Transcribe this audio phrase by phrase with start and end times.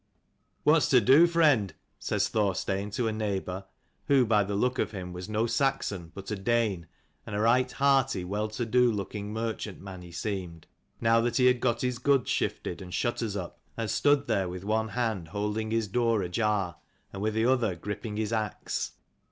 [0.63, 3.65] "What's to do, friend?" says Thorstein to a neighbour,
[4.07, 6.87] who by the look of him was no Saxon, but a Dane;
[7.23, 10.65] and a right hearty, well to do looking merchant man he seemed,
[10.99, 14.63] now that he had got his goods shifted, and shutters up, and stood there with
[14.63, 16.77] one hand holding his door ajar,
[17.13, 18.93] and with the other gripping his axe.